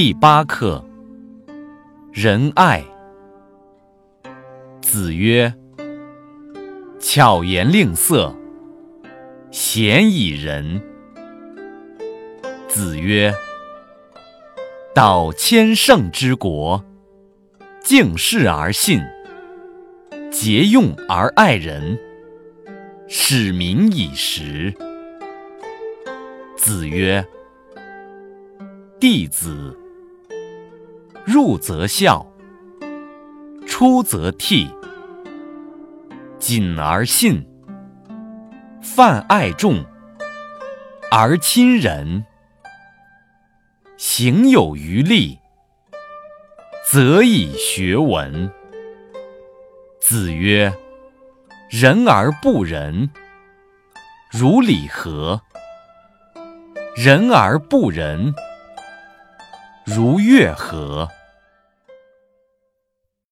[0.00, 0.84] 第八课，
[2.12, 2.84] 仁爱。
[4.80, 5.52] 子曰
[7.02, 8.32] ：“巧言令色，
[9.50, 10.80] 鲜矣仁。”
[12.70, 13.34] 子曰
[14.94, 16.84] ：“道千乘之国，
[17.82, 19.00] 敬事而信，
[20.30, 21.98] 节用而爱人，
[23.08, 24.72] 使民以时。”
[26.56, 27.26] 子曰
[29.00, 29.76] ：“弟子。”
[31.30, 32.26] 入则孝，
[33.66, 34.66] 出则悌，
[36.38, 37.46] 谨而信，
[38.80, 39.84] 泛爱众，
[41.10, 42.24] 而亲仁，
[43.98, 45.38] 行有余力，
[46.90, 48.50] 则以学文。
[50.00, 50.72] 子曰
[51.68, 53.10] ：“仁而不仁，
[54.30, 55.42] 如礼何？
[56.96, 58.32] 仁而不仁，
[59.84, 61.06] 如乐何？”